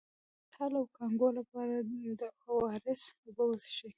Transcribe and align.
د 0.03 0.03
اسهال 0.45 0.71
او 0.79 0.85
کانګو 0.97 1.29
لپاره 1.39 1.75
د 2.19 2.21
او 2.47 2.55
ار 2.73 2.83
اس 2.91 3.03
اوبه 3.23 3.43
وڅښئ 3.47 3.89